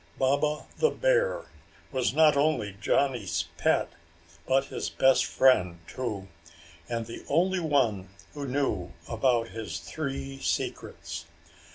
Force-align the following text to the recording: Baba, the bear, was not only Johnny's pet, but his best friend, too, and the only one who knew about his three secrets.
Baba, 0.17 0.65
the 0.79 0.89
bear, 0.89 1.45
was 1.91 2.11
not 2.11 2.35
only 2.35 2.75
Johnny's 2.81 3.45
pet, 3.59 3.93
but 4.47 4.65
his 4.65 4.89
best 4.89 5.25
friend, 5.25 5.77
too, 5.87 6.27
and 6.89 7.05
the 7.05 7.23
only 7.29 7.59
one 7.59 8.09
who 8.33 8.47
knew 8.47 8.93
about 9.07 9.49
his 9.49 9.77
three 9.77 10.39
secrets. 10.41 11.25